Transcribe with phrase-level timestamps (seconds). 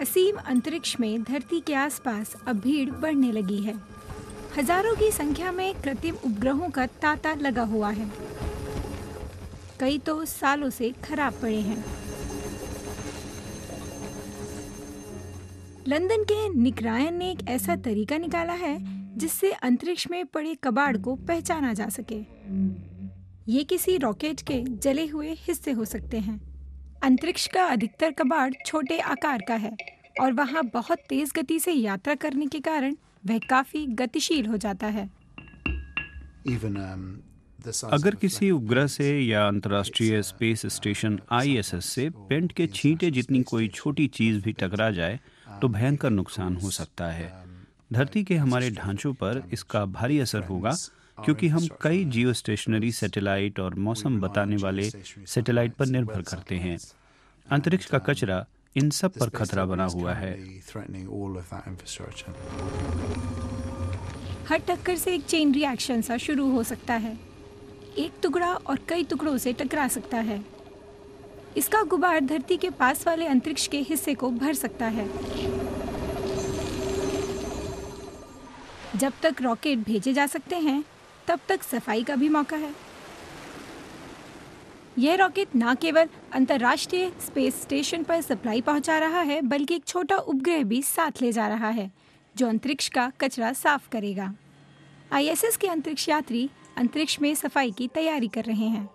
[0.00, 3.74] असीम अंतरिक्ष में धरती के आसपास अब भीड़ बढ़ने लगी है।
[4.56, 8.10] हज़ारों की संख्या में कृत्रिम उपग्रहों का तांता लगा हुआ है।
[9.80, 11.84] कई तो सालों से खराब पड़े हैं।
[15.88, 18.76] लंदन के निकरायन ने एक ऐसा तरीका निकाला है,
[19.18, 22.20] जिससे अंतरिक्ष में पड़े कबाड़ को पहचाना जा सके।
[23.52, 26.40] ये किसी रॉकेट के जले हुए हिस्से हो सकते हैं।
[27.02, 29.76] अंतरिक्ष का अधिकतर कबाड़ छोटे आकार का है
[30.20, 34.86] और वहाँ बहुत तेज गति से यात्रा करने के कारण वह काफ़ी गतिशील हो जाता
[34.86, 35.10] है।
[36.46, 37.14] Um,
[37.84, 43.68] अगर किसी उपग्रह से या अंतर्राष्ट्रीय स्पेस स्टेशन आईएसएस से पेंट के छींटे जितनी कोई
[43.68, 45.20] छोटी चीज़ भी टकरा जाए
[45.60, 47.32] तो भयंकर नुकसान हो सकता है।
[47.92, 50.76] धरती के हमारे ढांचों पर इसका भारी असर होगा।
[51.18, 56.78] क्योंकि हम कई जियो स्टेशनरी सैटेलाइट और मौसम बताने वाले सैटेलाइट पर निर्भर करते हैं।
[57.48, 58.44] अंतरिक्ष का कचरा
[58.76, 60.32] इन सब पर खतरा बना हुआ है।
[64.48, 67.18] हर टक्कर से एक चेन रिएक्शन सा शुरू हो सकता है।
[67.98, 70.44] एक टुकड़ा और कई टुकड़ों से टकरा सकता है।
[71.56, 75.08] इसका गुबार धरती के पास वाले अंतरिक्ष के हिस्से को भर सकता है।
[78.96, 80.84] जब तक रॉकेट भेजे जा सकते हैं
[81.28, 82.74] तब तक सफ़ाई का भी मौका है।
[84.98, 90.16] यह रॉकेट न केवल अंतर्राष्ट्रीय स्पेस स्टेशन पर सप्लाई पहुँचा रहा है, बल्कि एक छोटा
[90.16, 91.90] उपग्रह भी साथ ले जा रहा है,
[92.36, 94.32] जो अंतरिक्ष का कचरा साफ़ करेगा।
[95.12, 98.88] आईएसएस के अंतरिक्ष यात्री अंतरिक्ष में सफ़ाई की तैयारी कर रहे हैं।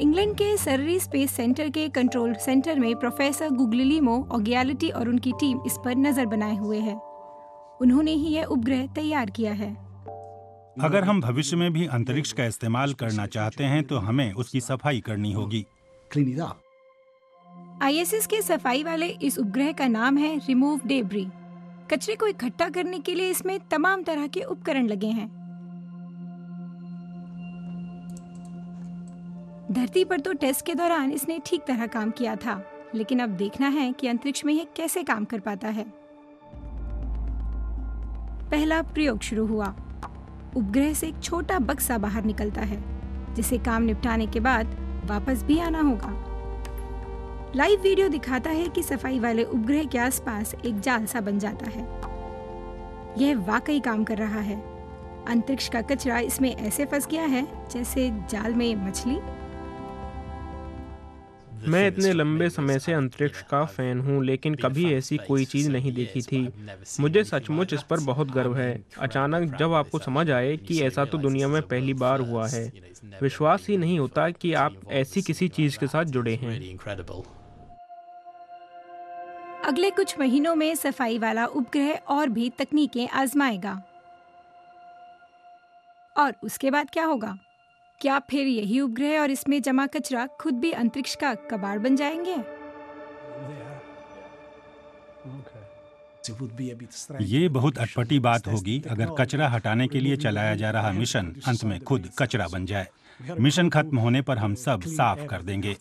[0.00, 5.60] इंग्लैंड के सररी स्पेस सेंटर के कंट्रोल सेंटर में प्रोफेसर गुगलिलीमो ऑगियालिटी और उनकी टीम
[5.66, 6.94] इस पर नज़र बनाए हुए है।
[7.80, 9.87] उन्होंने ही यह उपग्रह तैयार किया है।
[10.80, 15.00] अगर हम भविष्य में भी अंतरिक्ष का इस्तेमाल करना चाहते हैं तो हमें उसकी सफ़ाई
[15.00, 15.64] करनी होगी।
[17.82, 21.26] आईएसएस के सफ़ाई वाले इस उपग्रह का नाम है रिमूव डेब्री
[21.92, 25.26] कचरे को इकट्ठा करने के लिए इसमें तमाम तरह के उपकरण लगे हैं।
[29.72, 32.62] धरती पर तो टेस्ट के दौरान इसने ठीक तरह काम किया था
[32.94, 35.84] लेकिन अब देखना है कि अंतरिक्ष में यह कैसे काम कर पाता है।
[38.50, 39.74] पहला प्रयोग शुरू हुआ।
[40.58, 42.82] उपग्रह से एक छोटा बक्सा बाहर निकलता है,
[43.34, 46.14] जिसे काम निपटाने के बाद वापस भी आना होगा।
[47.56, 51.70] लाइव वीडियो दिखाता है कि सफ़ाई वाले उपग्रह के आसपास एक जाल सा बन जाता
[51.70, 51.86] है।
[53.18, 54.56] यह वाकई काम कर रहा है।
[55.28, 59.18] अंतरिक्ष का कचरा इसमें ऐसे फंस गया है जैसे जाल में मछली।
[61.66, 65.92] मैं इतने लंबे समय से अंतरिक्ष का फ़ैन हूँ, लेकिन कभी ऐसी कोई चीज़ नहीं
[65.92, 66.52] देखी थी।
[67.00, 71.18] मुझे सचमुच इस पर बहुत गर्व है। अचानक जब आपको समझ आए कि ऐसा तो
[71.18, 72.72] दुनिया में पहली बार हुआ है,
[73.22, 76.78] विश्वास ही नहीं होता कि आप ऐसी किसी चीज़ के साथ जुड़े हैं।
[79.64, 83.82] अगले कुछ महीनों में सफ़ाई वाला उपग्रह और भी तकनीकें आजमाएगा।
[86.16, 87.38] और उसके बाद क्या होगा?
[88.00, 92.36] क्या फिर यही उपग्रह और इसमें जमा कचरा खुद भी अंतरिक्ष का कबाड़ बन जाएँगे?
[97.20, 101.64] ये बहुत अटपटी बात होगी अगर कचरा हटाने के लिए चलाया जा रहा मिशन अंत
[101.64, 102.86] में खुद कचरा बन जाए।
[103.40, 105.76] मिशन खत्म होने पर हम सब साफ़ कर देंगे।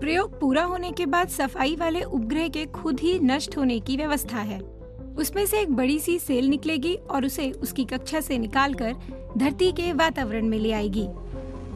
[0.00, 4.36] प्रयोग पूरा होने के बाद सफ़ाई वाले उपग्रह के खुद ही नष्ट होने की व्यवस्था
[4.36, 4.75] है।
[5.18, 8.94] उसमें से एक बड़ी सी सेल निकलेगी और उसे उसकी कक्षा से निकालकर
[9.38, 11.08] धरती के वातावरण में ले आएगी।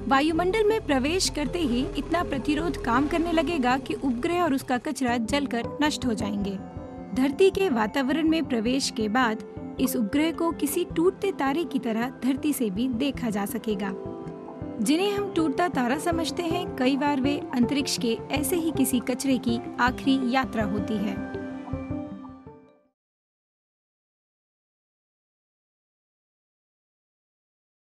[0.08, 5.16] वायुमंडल में प्रवेश करते ही इतना प्रतिरोध काम करने लगेगा कि उपग्रह और उसका कचरा
[5.16, 6.58] जलकर नष्ट हो जाएँगे।
[7.14, 9.44] धरती के वातावरण में प्रवेश के बाद
[9.80, 13.94] इस उपग्रह को किसी टूटते तारे की तरह धरती से भी देखा जा सकेगा।
[14.80, 19.38] जिन्हें हम टूटता तारा समझते हैं, कई बार वे अंतरिक्ष के ऐसे ही किसी कचरे
[19.38, 21.39] की आखिरी यात्रा होती है।